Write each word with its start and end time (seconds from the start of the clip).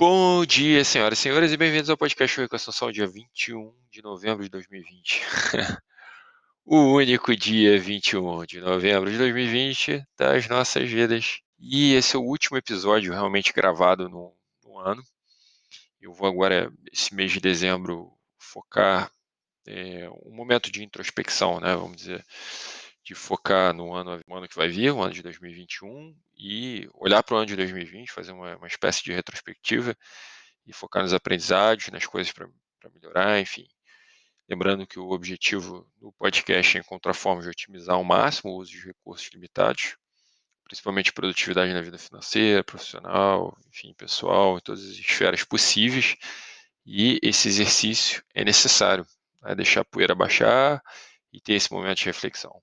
Bom 0.00 0.46
dia, 0.46 0.82
senhoras 0.82 1.18
e 1.18 1.20
senhores, 1.20 1.52
e 1.52 1.58
bem-vindos 1.58 1.90
ao 1.90 1.96
podcast 1.96 2.40
Equação 2.40 2.90
dia 2.90 3.06
21 3.06 3.70
de 3.90 4.00
novembro 4.00 4.42
de 4.42 4.48
2020. 4.48 5.20
o 6.64 6.94
único 6.94 7.36
dia 7.36 7.78
21 7.78 8.46
de 8.46 8.62
novembro 8.62 9.10
de 9.10 9.18
2020 9.18 10.02
das 10.16 10.48
nossas 10.48 10.88
vidas. 10.88 11.40
E 11.58 11.92
esse 11.92 12.16
é 12.16 12.18
o 12.18 12.22
último 12.22 12.56
episódio 12.56 13.12
realmente 13.12 13.52
gravado 13.52 14.08
no, 14.08 14.34
no 14.64 14.78
ano. 14.78 15.02
Eu 16.00 16.14
vou 16.14 16.26
agora, 16.26 16.72
esse 16.90 17.14
mês 17.14 17.30
de 17.30 17.38
dezembro, 17.38 18.10
focar 18.38 19.12
é, 19.66 20.08
um 20.24 20.34
momento 20.34 20.72
de 20.72 20.82
introspecção, 20.82 21.60
né? 21.60 21.76
Vamos 21.76 21.98
dizer, 21.98 22.24
de 23.02 23.14
focar 23.14 23.74
no 23.74 23.92
ano, 23.94 24.20
no 24.26 24.36
ano 24.36 24.48
que 24.48 24.56
vai 24.56 24.68
vir, 24.68 24.92
o 24.92 25.02
ano 25.02 25.12
de 25.12 25.22
2021, 25.22 26.16
e 26.36 26.88
olhar 26.94 27.22
para 27.22 27.34
o 27.34 27.38
ano 27.38 27.46
de 27.46 27.56
2020, 27.56 28.10
fazer 28.12 28.32
uma, 28.32 28.56
uma 28.56 28.66
espécie 28.66 29.02
de 29.02 29.12
retrospectiva 29.12 29.96
e 30.66 30.72
focar 30.72 31.02
nos 31.02 31.14
aprendizados, 31.14 31.88
nas 31.88 32.06
coisas 32.06 32.32
para 32.32 32.48
melhorar, 32.94 33.40
enfim. 33.40 33.66
Lembrando 34.48 34.86
que 34.86 34.98
o 34.98 35.10
objetivo 35.10 35.88
do 36.00 36.12
podcast 36.12 36.76
é 36.76 36.80
encontrar 36.80 37.14
formas 37.14 37.44
de 37.44 37.50
otimizar 37.50 37.94
ao 37.94 38.04
máximo 38.04 38.52
o 38.52 38.56
uso 38.56 38.72
de 38.72 38.84
recursos 38.84 39.28
limitados, 39.32 39.96
principalmente 40.64 41.12
produtividade 41.12 41.72
na 41.72 41.80
vida 41.80 41.98
financeira, 41.98 42.64
profissional, 42.64 43.56
enfim, 43.68 43.94
pessoal, 43.94 44.58
em 44.58 44.60
todas 44.60 44.82
as 44.82 44.96
esferas 44.96 45.44
possíveis. 45.44 46.16
E 46.84 47.18
esse 47.22 47.48
exercício 47.48 48.24
é 48.34 48.44
necessário, 48.44 49.06
né? 49.42 49.54
deixar 49.54 49.82
a 49.82 49.84
poeira 49.84 50.14
baixar 50.14 50.82
e 51.32 51.40
ter 51.40 51.54
esse 51.54 51.72
momento 51.72 51.98
de 51.98 52.06
reflexão. 52.06 52.60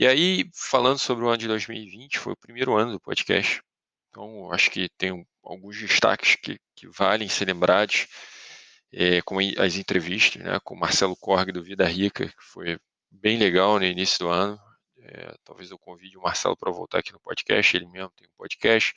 E 0.00 0.06
aí, 0.06 0.48
falando 0.54 0.96
sobre 0.96 1.24
o 1.24 1.28
ano 1.28 1.38
de 1.38 1.48
2020, 1.48 2.20
foi 2.20 2.32
o 2.32 2.36
primeiro 2.36 2.76
ano 2.76 2.92
do 2.92 3.00
podcast. 3.00 3.60
Então, 4.08 4.52
acho 4.52 4.70
que 4.70 4.88
tem 4.96 5.26
alguns 5.42 5.76
destaques 5.76 6.36
que, 6.36 6.56
que 6.76 6.86
valem 6.86 7.28
ser 7.28 7.46
lembrados, 7.46 8.06
é, 8.92 9.20
como 9.22 9.40
as 9.58 9.74
entrevistas 9.74 10.40
né, 10.40 10.60
com 10.62 10.76
Marcelo 10.76 11.16
Korg 11.16 11.50
do 11.50 11.64
Vida 11.64 11.84
Rica, 11.84 12.28
que 12.28 12.34
foi 12.38 12.78
bem 13.10 13.38
legal 13.38 13.76
no 13.80 13.84
início 13.84 14.20
do 14.20 14.28
ano. 14.28 14.56
É, 15.00 15.34
talvez 15.42 15.68
eu 15.72 15.78
convide 15.80 16.16
o 16.16 16.22
Marcelo 16.22 16.56
para 16.56 16.70
voltar 16.70 17.00
aqui 17.00 17.12
no 17.12 17.18
podcast, 17.18 17.76
ele 17.76 17.86
mesmo 17.86 18.12
tem 18.16 18.28
um 18.28 18.36
podcast. 18.36 18.94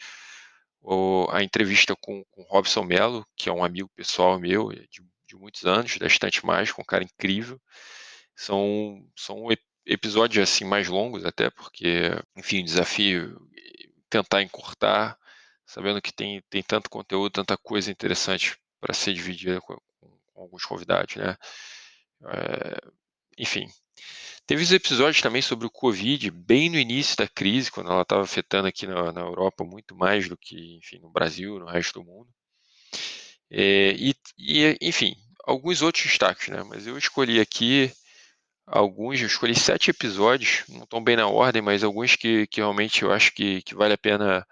Ou 0.82 1.32
a 1.32 1.42
entrevista 1.42 1.96
com, 2.00 2.24
com 2.30 2.44
Robson 2.44 2.84
Mello, 2.84 3.26
que 3.36 3.50
é 3.50 3.52
um 3.52 3.64
amigo 3.64 3.90
pessoal 3.96 4.40
meu 4.40 4.70
de, 4.70 5.02
de 5.26 5.36
muitos 5.36 5.66
anos, 5.66 5.98
da 5.98 6.06
Estante 6.06 6.46
Mais, 6.46 6.72
com 6.72 6.84
um 6.84 6.86
cara 6.86 7.04
incrível. 7.04 7.60
São, 8.36 9.04
são 9.18 9.40
episódios 9.92 10.50
assim 10.50 10.64
mais 10.64 10.88
longos 10.88 11.26
até, 11.26 11.50
porque, 11.50 12.12
enfim, 12.36 12.62
o 12.62 12.66
desafio 12.66 13.50
é 13.58 13.88
tentar 14.10 14.42
encurtar, 14.42 15.18
sabendo 15.66 16.02
que 16.02 16.14
tem, 16.14 16.42
tem 16.50 16.64
tanto 16.64 16.90
conteúdo, 16.90 17.32
tanta 17.32 17.58
coisa 17.58 17.92
interessante 17.92 18.58
para 18.80 18.94
ser 18.94 19.14
dividida 19.14 19.60
com, 19.62 19.76
com, 20.00 20.42
alguns 20.42 20.66
convidados, 20.66 21.16
né? 21.16 21.38
É, 22.26 22.78
enfim. 23.38 23.68
Teve 24.48 24.64
os 24.64 24.72
episódios 24.72 25.22
também 25.22 25.42
sobre 25.42 25.68
o 25.68 25.72
Covid, 25.72 26.32
bem 26.32 26.70
no 26.70 26.78
início 26.78 27.16
da 27.16 27.28
crise, 27.28 27.72
quando 27.72 27.92
ela 27.92 28.02
estava 28.02 28.24
afetando 28.24 28.68
aqui 28.68 28.88
na, 28.88 29.12
na, 29.12 29.22
Europa 29.22 29.64
muito 29.64 29.96
mais 29.96 30.28
do 30.28 30.38
que, 30.38 30.78
enfim, 30.78 31.00
no 31.00 31.10
Brasil, 31.12 31.60
no 31.60 31.68
resto 31.68 32.00
do 32.00 32.06
mundo. 32.06 32.30
É, 33.50 33.94
e, 33.94 34.16
e, 34.38 34.78
enfim, 34.82 35.16
alguns 35.46 35.82
outros 35.82 36.06
destaques, 36.06 36.48
né? 36.50 36.64
Mas 36.64 36.88
eu 36.88 36.98
escolhi 36.98 37.40
aqui 37.40 37.92
alguns, 38.72 39.20
eu 39.20 39.28
escolhi 39.28 39.54
sete 39.54 39.92
episódios, 39.92 40.64
não 40.70 40.84
estão 40.84 41.04
bem 41.04 41.18
na 41.18 41.28
ordem, 41.28 41.62
mas 41.62 41.84
alguns 41.84 42.16
que, 42.16 42.48
que 42.48 42.62
realmente 42.62 43.04
eu 43.04 43.12
acho 43.12 43.34
que, 43.34 43.62
que 43.64 43.76
vale 43.76 43.94
a 43.94 43.98
pena 43.98 44.48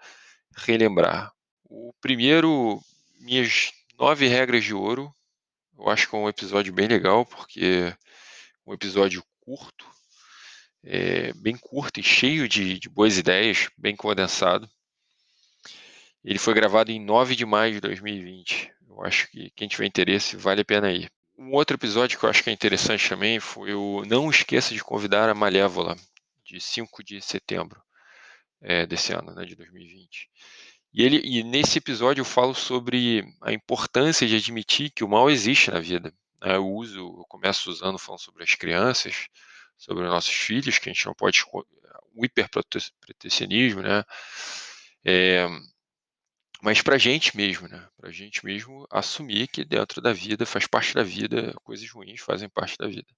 relembrar. 0.54 1.32
O 1.64 1.94
primeiro, 2.00 2.80
minhas 3.18 3.72
nove 3.98 4.26
regras 4.28 4.62
de 4.62 4.74
ouro, 4.74 5.12
eu 5.78 5.88
acho 5.88 6.08
que 6.08 6.14
é 6.14 6.18
um 6.18 6.28
episódio 6.28 6.72
bem 6.72 6.86
legal, 6.86 7.24
porque 7.24 7.86
é 7.88 7.96
um 8.66 8.74
episódio 8.74 9.24
curto, 9.40 9.86
é, 10.84 11.32
bem 11.34 11.56
curto 11.56 11.98
e 11.98 12.02
cheio 12.02 12.46
de, 12.46 12.78
de 12.78 12.88
boas 12.90 13.16
ideias, 13.16 13.70
bem 13.78 13.96
condensado. 13.96 14.68
Ele 16.22 16.38
foi 16.38 16.52
gravado 16.52 16.92
em 16.92 17.02
9 17.02 17.34
de 17.34 17.46
maio 17.46 17.72
de 17.72 17.80
2020. 17.80 18.70
Eu 18.86 19.02
acho 19.02 19.30
que 19.30 19.50
quem 19.56 19.66
tiver 19.66 19.86
interesse 19.86 20.36
vale 20.36 20.60
a 20.60 20.64
pena 20.64 20.92
ir. 20.92 21.10
Um 21.40 21.54
outro 21.54 21.74
episódio 21.74 22.18
que 22.18 22.24
eu 22.26 22.28
acho 22.28 22.44
que 22.44 22.50
é 22.50 22.52
interessante 22.52 23.08
também 23.08 23.40
foi 23.40 23.72
o 23.72 24.04
Não 24.04 24.28
Esqueça 24.28 24.74
de 24.74 24.84
Convidar 24.84 25.26
a 25.30 25.34
Malévola, 25.34 25.96
de 26.44 26.60
5 26.60 27.02
de 27.02 27.18
setembro 27.22 27.82
é, 28.60 28.84
desse 28.84 29.14
ano, 29.14 29.32
né, 29.32 29.46
de 29.46 29.56
2020. 29.56 30.28
E, 30.92 31.02
ele, 31.02 31.18
e 31.24 31.42
nesse 31.42 31.78
episódio 31.78 32.20
eu 32.20 32.26
falo 32.26 32.54
sobre 32.54 33.24
a 33.40 33.54
importância 33.54 34.28
de 34.28 34.36
admitir 34.36 34.90
que 34.90 35.02
o 35.02 35.08
mal 35.08 35.30
existe 35.30 35.70
na 35.70 35.80
vida. 35.80 36.12
Né? 36.42 36.56
Eu 36.56 36.68
uso, 36.68 36.98
eu 36.98 37.24
começo 37.26 37.70
usando 37.70 37.98
falando 37.98 38.20
sobre 38.20 38.44
as 38.44 38.54
crianças, 38.54 39.28
sobre 39.78 40.04
os 40.04 40.10
nossos 40.10 40.34
filhos, 40.34 40.78
que 40.78 40.90
a 40.90 40.92
gente 40.92 41.06
não 41.06 41.14
pode 41.14 41.42
o 42.14 42.22
hiperprotecionismo, 42.22 43.80
né? 43.80 44.04
É, 45.02 45.48
mas 46.62 46.82
para 46.82 46.96
a 46.96 46.98
gente 46.98 47.36
mesmo, 47.36 47.68
né? 47.68 47.86
Para 47.96 48.10
a 48.10 48.12
gente 48.12 48.44
mesmo 48.44 48.86
assumir 48.90 49.48
que 49.48 49.64
dentro 49.64 50.00
da 50.00 50.12
vida, 50.12 50.44
faz 50.44 50.66
parte 50.66 50.94
da 50.94 51.02
vida, 51.02 51.54
coisas 51.64 51.88
ruins 51.90 52.20
fazem 52.20 52.48
parte 52.48 52.76
da 52.78 52.86
vida. 52.86 53.08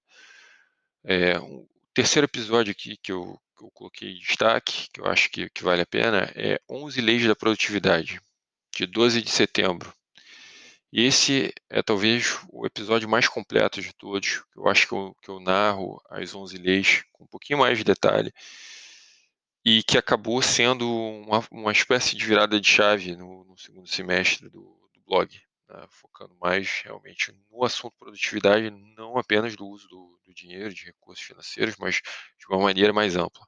É, 1.03 1.39
um 1.39 1.67
terceiro 1.93 2.25
episódio 2.25 2.71
aqui 2.71 2.97
que 2.97 3.11
eu, 3.11 3.39
que 3.57 3.65
eu 3.65 3.71
coloquei 3.71 4.11
em 4.11 4.19
destaque, 4.19 4.87
que 4.91 5.01
eu 5.01 5.05
acho 5.05 5.29
que, 5.29 5.49
que 5.49 5.63
vale 5.63 5.81
a 5.81 5.85
pena, 5.85 6.31
é 6.35 6.59
11 6.69 7.01
Leis 7.01 7.27
da 7.27 7.35
Produtividade, 7.35 8.21
de 8.75 8.85
12 8.85 9.21
de 9.21 9.29
setembro. 9.29 9.93
E 10.91 11.05
esse 11.05 11.53
é 11.69 11.81
talvez 11.81 12.39
o 12.49 12.65
episódio 12.65 13.09
mais 13.09 13.27
completo 13.27 13.81
de 13.81 13.91
todos. 13.93 14.43
Eu 14.55 14.67
acho 14.67 14.87
que 14.87 14.93
eu, 14.93 15.17
que 15.21 15.29
eu 15.29 15.39
narro 15.39 16.01
as 16.09 16.35
11 16.35 16.57
leis 16.57 17.03
com 17.11 17.23
um 17.23 17.27
pouquinho 17.27 17.59
mais 17.59 17.79
de 17.79 17.83
detalhe 17.83 18.31
e 19.65 19.81
que 19.83 19.97
acabou 19.97 20.41
sendo 20.41 20.89
uma, 20.89 21.45
uma 21.49 21.71
espécie 21.71 22.15
de 22.15 22.25
virada 22.25 22.59
de 22.59 22.67
chave 22.67 23.15
no, 23.15 23.45
no 23.45 23.57
segundo 23.57 23.87
semestre 23.87 24.49
do, 24.49 24.61
do 24.93 25.01
blog, 25.05 25.41
né? 25.69 25.85
focando 25.89 26.35
mais 26.35 26.81
realmente 26.83 27.33
no 27.49 27.63
assunto 27.63 27.95
produtividade, 27.97 28.69
não 28.69 29.17
apenas 29.17 29.55
do 29.55 29.65
uso 29.65 29.87
do, 29.87 30.19
do, 30.25 30.33
dinheiro, 30.33 30.73
de 30.73 30.85
recursos 30.85 31.25
financeiros, 31.25 31.75
mas 31.77 32.01
de 32.37 32.45
uma 32.49 32.59
maneira 32.59 32.91
mais 32.91 33.15
ampla. 33.15 33.47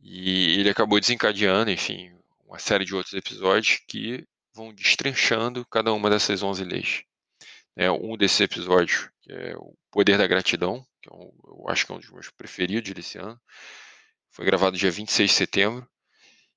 E 0.00 0.58
ele 0.60 0.70
acabou 0.70 1.00
desencadeando, 1.00 1.70
enfim, 1.70 2.16
uma 2.46 2.58
série 2.58 2.84
de 2.84 2.94
outros 2.94 3.14
episódios 3.14 3.80
que 3.86 4.26
vão 4.54 4.72
destrinchando 4.72 5.66
cada 5.66 5.92
uma 5.92 6.08
dessas 6.08 6.42
11 6.42 6.64
leis. 6.64 7.02
É, 7.76 7.90
um 7.90 8.16
desses 8.16 8.40
episódios, 8.40 9.10
que 9.20 9.30
é 9.30 9.54
o 9.56 9.76
Poder 9.90 10.16
da 10.16 10.26
Gratidão, 10.26 10.86
que 11.02 11.10
é 11.10 11.14
um, 11.14 11.30
eu 11.44 11.66
acho 11.68 11.84
que 11.84 11.92
é 11.92 11.94
um 11.94 11.98
dos 11.98 12.10
meus 12.10 12.30
preferidos 12.30 12.92
desse 12.94 13.18
ano, 13.18 13.38
foi 14.36 14.44
gravado 14.44 14.76
dia 14.76 14.90
26 14.90 15.30
de 15.30 15.34
setembro, 15.34 15.88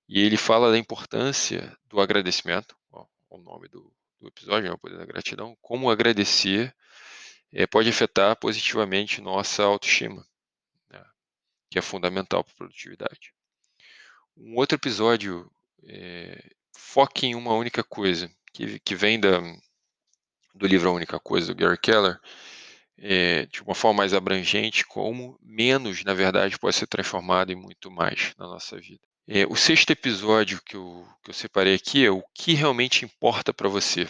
e 0.10 0.20
ele 0.20 0.36
fala 0.36 0.70
da 0.70 0.78
importância 0.78 1.74
do 1.86 2.02
agradecimento, 2.02 2.76
ó, 2.92 3.06
o 3.30 3.38
nome 3.38 3.70
do, 3.70 3.90
do 4.20 4.28
episódio, 4.28 4.68
é 4.68 4.74
o 4.74 4.78
poder 4.78 4.98
da 4.98 5.06
gratidão, 5.06 5.58
como 5.62 5.90
agradecer 5.90 6.76
é, 7.54 7.66
pode 7.66 7.88
afetar 7.88 8.36
positivamente 8.36 9.22
nossa 9.22 9.64
autoestima, 9.64 10.28
né, 10.90 11.02
que 11.70 11.80
é 11.80 11.82
fundamental 11.82 12.44
para 12.44 12.52
a 12.52 12.58
produtividade. 12.58 13.34
Um 14.36 14.58
outro 14.58 14.76
episódio 14.76 15.50
é, 15.86 16.52
foca 16.76 17.26
em 17.26 17.34
uma 17.34 17.54
única 17.54 17.82
coisa, 17.82 18.30
que, 18.52 18.78
que 18.82 18.94
vem 18.94 19.18
da, 19.18 19.40
do 20.54 20.68
livro 20.68 20.90
A 20.90 20.94
Única 20.94 21.18
Coisa, 21.18 21.54
do 21.54 21.56
Gary 21.56 21.78
Keller, 21.78 22.20
é, 23.02 23.46
de 23.46 23.62
uma 23.62 23.74
forma 23.74 24.00
mais 24.00 24.14
abrangente, 24.14 24.86
como 24.86 25.40
menos, 25.42 26.04
na 26.04 26.14
verdade, 26.14 26.60
pode 26.60 26.76
ser 26.76 26.88
transformado 26.88 27.52
em 27.52 27.56
muito 27.56 27.90
mais 27.90 28.34
na 28.38 28.46
nossa 28.46 28.78
vida. 28.78 29.02
É, 29.28 29.46
o 29.46 29.56
sexto 29.56 29.92
episódio 29.92 30.62
que 30.66 30.76
eu, 30.76 31.08
que 31.24 31.30
eu 31.30 31.34
separei 31.34 31.76
aqui 31.76 32.06
é 32.06 32.10
o 32.10 32.24
que 32.34 32.54
realmente 32.54 33.06
importa 33.06 33.54
para 33.54 33.70
você. 33.70 34.08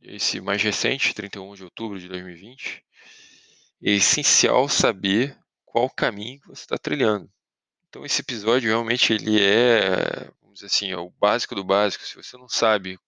Esse 0.00 0.40
mais 0.40 0.62
recente, 0.62 1.12
31 1.12 1.54
de 1.54 1.64
outubro 1.64 1.98
de 1.98 2.08
2020. 2.08 2.84
É 3.82 3.90
essencial 3.90 4.68
saber 4.68 5.36
qual 5.64 5.90
caminho 5.90 6.40
você 6.46 6.62
está 6.62 6.78
trilhando. 6.78 7.28
Então 7.88 8.04
esse 8.04 8.20
episódio 8.20 8.68
realmente 8.68 9.12
ele 9.12 9.40
é, 9.42 10.30
vamos 10.40 10.54
dizer 10.54 10.66
assim, 10.66 10.90
é 10.90 10.96
o 10.96 11.10
básico 11.10 11.54
do 11.54 11.64
básico. 11.64 12.04
Se 12.04 12.14
você 12.14 12.36
não 12.36 12.48
sabe 12.48 12.98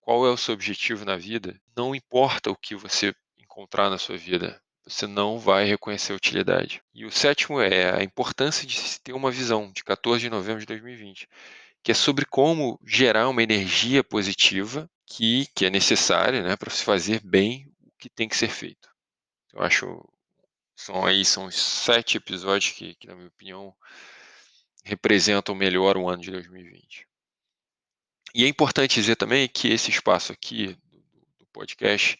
qual 0.00 0.26
é 0.26 0.30
o 0.30 0.36
seu 0.36 0.52
objetivo 0.54 1.04
na 1.04 1.16
vida, 1.16 1.60
não 1.76 1.94
importa 1.94 2.50
o 2.50 2.56
que 2.56 2.74
você 2.74 3.14
encontrar 3.52 3.90
na 3.90 3.98
sua 3.98 4.16
vida, 4.16 4.60
você 4.84 5.06
não 5.06 5.38
vai 5.38 5.64
reconhecer 5.64 6.12
a 6.12 6.16
utilidade. 6.16 6.82
E 6.94 7.04
o 7.04 7.12
sétimo 7.12 7.60
é 7.60 7.94
a 7.94 8.02
importância 8.02 8.66
de 8.66 8.76
se 8.76 9.00
ter 9.00 9.12
uma 9.12 9.30
visão, 9.30 9.70
de 9.70 9.84
14 9.84 10.22
de 10.22 10.30
novembro 10.30 10.60
de 10.60 10.66
2020, 10.66 11.28
que 11.82 11.92
é 11.92 11.94
sobre 11.94 12.24
como 12.24 12.80
gerar 12.84 13.28
uma 13.28 13.42
energia 13.42 14.02
positiva 14.02 14.90
que, 15.06 15.46
que 15.54 15.66
é 15.66 15.70
necessária 15.70 16.42
né, 16.42 16.56
para 16.56 16.70
se 16.70 16.82
fazer 16.82 17.20
bem 17.20 17.70
o 17.80 17.92
que 17.98 18.08
tem 18.08 18.28
que 18.28 18.36
ser 18.36 18.48
feito. 18.48 18.88
Eu 19.52 19.62
acho 19.62 20.08
são 20.74 21.04
aí 21.04 21.24
são 21.24 21.44
os 21.44 21.54
sete 21.54 22.16
episódios 22.16 22.72
que, 22.72 22.94
que 22.94 23.06
na 23.06 23.14
minha 23.14 23.28
opinião 23.28 23.74
representam 24.82 25.54
melhor 25.54 25.96
o 25.96 26.08
ano 26.08 26.22
de 26.22 26.30
2020. 26.30 27.06
E 28.34 28.44
é 28.44 28.48
importante 28.48 28.94
dizer 28.94 29.16
também 29.16 29.46
que 29.46 29.68
esse 29.68 29.90
espaço 29.90 30.32
aqui 30.32 30.76
do 31.38 31.46
podcast 31.52 32.18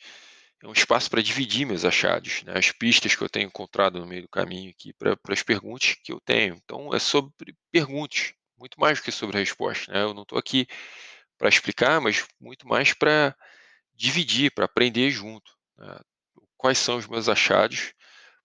é 0.63 0.69
um 0.69 0.73
espaço 0.73 1.11
para 1.11 1.21
dividir 1.21 1.67
meus 1.67 1.85
achados, 1.85 2.45
né? 2.45 2.53
as 2.57 2.71
pistas 2.71 3.17
que 3.17 3.23
eu 3.23 3.29
tenho 3.29 3.49
encontrado 3.49 3.99
no 3.99 4.07
meio 4.07 4.23
do 4.23 4.29
caminho 4.29 4.71
aqui 4.71 4.93
para 4.93 5.19
as 5.29 5.43
perguntas 5.43 5.97
que 6.05 6.13
eu 6.13 6.21
tenho. 6.21 6.55
Então, 6.55 6.95
é 6.95 7.01
sobre 7.01 7.33
perguntas, 7.73 8.33
muito 8.57 8.79
mais 8.79 8.99
do 8.99 9.03
que 9.03 9.11
sobre 9.11 9.39
respostas. 9.39 9.89
Né? 9.89 10.03
Eu 10.03 10.15
não 10.15 10.23
estou 10.23 10.39
aqui 10.39 10.69
para 11.37 11.49
explicar, 11.49 12.01
mas 12.01 12.25
muito 12.41 12.69
mais 12.69 12.95
para 12.95 13.37
dividir, 13.95 14.53
para 14.53 14.67
aprender 14.67 15.11
junto. 15.11 15.51
Né? 15.77 16.01
Quais 16.57 16.79
são 16.79 16.97
os 16.97 17.09
meus 17.09 17.29
achados 17.29 17.93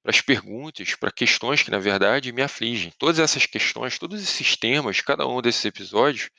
para 0.01 0.09
as 0.09 0.21
perguntas, 0.21 0.95
para 0.95 1.11
questões 1.11 1.61
que, 1.61 1.69
na 1.69 1.77
verdade, 1.77 2.31
me 2.31 2.41
afligem. 2.41 2.91
Todas 2.97 3.19
essas 3.19 3.45
questões, 3.45 3.99
todos 3.99 4.23
esses 4.23 4.55
temas, 4.55 5.01
cada 5.01 5.27
um 5.27 5.39
desses 5.39 5.63
episódios, 5.65 6.29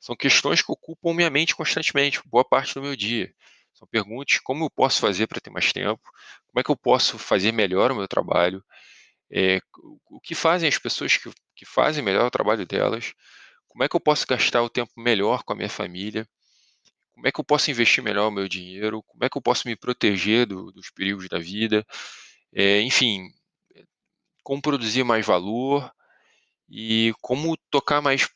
são 0.00 0.16
questões 0.16 0.62
que 0.62 0.72
ocupam 0.72 1.14
minha 1.14 1.30
mente 1.30 1.54
constantemente, 1.54 2.20
boa 2.24 2.44
parte 2.44 2.74
do 2.74 2.82
meu 2.82 2.96
dia. 2.96 3.32
São 3.80 3.88
perguntas 3.88 4.38
como 4.40 4.66
eu 4.66 4.70
posso 4.70 5.00
fazer 5.00 5.26
para 5.26 5.40
ter 5.40 5.48
mais 5.48 5.72
tempo, 5.72 6.02
como 6.46 6.60
é 6.60 6.62
que 6.62 6.70
eu 6.70 6.76
posso 6.76 7.18
fazer 7.18 7.50
melhor 7.50 7.90
o 7.90 7.96
meu 7.96 8.06
trabalho, 8.06 8.62
é, 9.32 9.58
o 10.10 10.20
que 10.20 10.34
fazem 10.34 10.68
as 10.68 10.76
pessoas 10.76 11.16
que, 11.16 11.30
que 11.56 11.64
fazem 11.64 12.04
melhor 12.04 12.26
o 12.26 12.30
trabalho 12.30 12.66
delas, 12.66 13.14
como 13.66 13.82
é 13.82 13.88
que 13.88 13.96
eu 13.96 14.00
posso 14.00 14.26
gastar 14.26 14.62
o 14.62 14.68
tempo 14.68 14.92
melhor 14.98 15.42
com 15.44 15.54
a 15.54 15.56
minha 15.56 15.70
família, 15.70 16.28
como 17.12 17.26
é 17.26 17.32
que 17.32 17.40
eu 17.40 17.44
posso 17.44 17.70
investir 17.70 18.04
melhor 18.04 18.28
o 18.28 18.30
meu 18.30 18.46
dinheiro, 18.46 19.02
como 19.04 19.24
é 19.24 19.30
que 19.30 19.38
eu 19.38 19.42
posso 19.42 19.66
me 19.66 19.74
proteger 19.74 20.46
do, 20.46 20.70
dos 20.72 20.90
perigos 20.90 21.26
da 21.28 21.38
vida, 21.38 21.86
é, 22.52 22.82
enfim, 22.82 23.28
como 24.42 24.60
produzir 24.60 25.04
mais 25.04 25.24
valor 25.24 25.90
e 26.68 27.14
como 27.22 27.56
tocar 27.70 28.02
mais, 28.02 28.28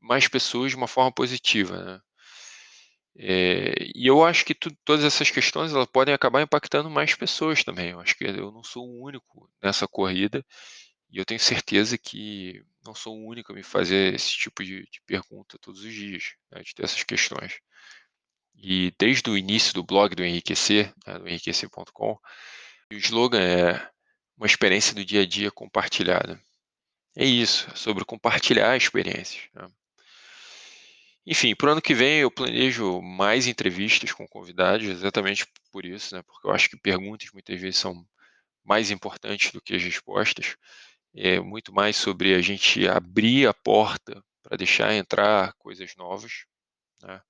mais 0.00 0.28
pessoas 0.28 0.70
de 0.70 0.76
uma 0.76 0.86
forma 0.86 1.10
positiva. 1.10 1.82
Né? 1.82 2.00
É, 3.16 3.74
e 3.94 4.06
eu 4.06 4.24
acho 4.24 4.44
que 4.44 4.54
tu, 4.54 4.74
todas 4.84 5.04
essas 5.04 5.30
questões 5.30 5.72
elas 5.72 5.86
podem 5.86 6.14
acabar 6.14 6.42
impactando 6.42 6.90
mais 6.90 7.14
pessoas 7.14 7.62
também. 7.62 7.90
Eu 7.90 8.00
acho 8.00 8.16
que 8.16 8.24
eu 8.24 8.50
não 8.50 8.64
sou 8.64 8.88
o 8.88 9.04
único 9.04 9.50
nessa 9.62 9.86
corrida 9.86 10.44
e 11.10 11.18
eu 11.18 11.24
tenho 11.24 11.40
certeza 11.40 11.98
que 11.98 12.64
não 12.84 12.94
sou 12.94 13.16
o 13.16 13.28
único 13.28 13.52
a 13.52 13.54
me 13.54 13.62
fazer 13.62 14.14
esse 14.14 14.30
tipo 14.30 14.64
de, 14.64 14.82
de 14.90 15.00
pergunta 15.06 15.58
todos 15.60 15.84
os 15.84 15.92
dias, 15.92 16.34
né, 16.50 16.62
de 16.62 16.74
ter 16.74 16.84
essas 16.84 17.02
questões. 17.04 17.60
E 18.56 18.92
desde 18.98 19.28
o 19.30 19.36
início 19.36 19.74
do 19.74 19.84
blog 19.84 20.14
do 20.14 20.24
Enriquecer, 20.24 20.92
né, 21.06 21.18
do 21.18 21.28
enriquecer.com, 21.28 22.18
o 22.92 22.94
slogan 22.94 23.40
é 23.40 23.90
uma 24.36 24.46
experiência 24.46 24.94
do 24.94 25.04
dia 25.04 25.22
a 25.22 25.26
dia 25.26 25.50
compartilhada. 25.50 26.42
É 27.14 27.24
isso, 27.24 27.70
é 27.70 27.74
sobre 27.76 28.04
compartilhar 28.04 28.76
experiências. 28.76 29.48
Né? 29.54 29.68
Enfim, 31.24 31.54
para 31.54 31.68
o 31.68 31.72
ano 31.72 31.82
que 31.82 31.94
vem 31.94 32.20
eu 32.20 32.30
planejo 32.30 33.00
mais 33.00 33.46
entrevistas 33.46 34.12
com 34.12 34.26
convidados, 34.26 34.86
exatamente 34.86 35.46
por 35.70 35.84
isso, 35.84 36.14
né? 36.14 36.22
Porque 36.22 36.46
eu 36.46 36.52
acho 36.52 36.68
que 36.68 36.76
perguntas 36.76 37.30
muitas 37.32 37.60
vezes 37.60 37.78
são 37.78 38.04
mais 38.64 38.90
importantes 38.90 39.52
do 39.52 39.60
que 39.60 39.74
as 39.74 39.82
respostas. 39.82 40.56
É 41.14 41.38
muito 41.40 41.72
mais 41.72 41.96
sobre 41.96 42.34
a 42.34 42.40
gente 42.40 42.88
abrir 42.88 43.46
a 43.46 43.54
porta 43.54 44.22
para 44.42 44.56
deixar 44.56 44.94
entrar 44.94 45.52
coisas 45.54 45.94
novas, 45.96 46.44
né? 47.02 47.20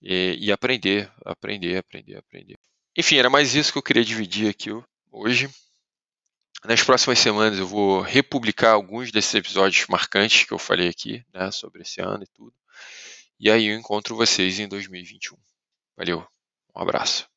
E, 0.00 0.38
e, 0.40 0.52
aprender, 0.52 1.12
aprender, 1.24 1.76
aprender, 1.76 2.16
aprender. 2.16 2.58
Enfim, 2.96 3.16
era 3.16 3.28
mais 3.28 3.54
isso 3.54 3.72
que 3.72 3.78
eu 3.78 3.82
queria 3.82 4.04
dividir 4.04 4.48
aqui 4.48 4.70
hoje. 5.10 5.50
Nas 6.64 6.82
próximas 6.82 7.18
semanas 7.18 7.58
eu 7.58 7.66
vou 7.66 8.00
republicar 8.00 8.74
alguns 8.74 9.12
desses 9.12 9.34
episódios 9.34 9.86
marcantes 9.88 10.44
que 10.44 10.52
eu 10.52 10.58
falei 10.58 10.88
aqui, 10.88 11.24
né, 11.32 11.50
sobre 11.50 11.82
esse 11.82 12.00
ano 12.00 12.24
e 12.24 12.26
tudo. 12.28 12.57
E 13.40 13.50
aí 13.50 13.66
eu 13.66 13.78
encontro 13.78 14.16
vocês 14.16 14.58
em 14.58 14.68
2021. 14.68 15.36
Valeu, 15.96 16.26
um 16.74 16.80
abraço. 16.80 17.28